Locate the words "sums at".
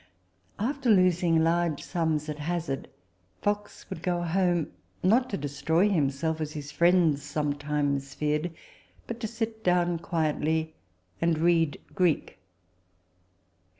1.83-2.39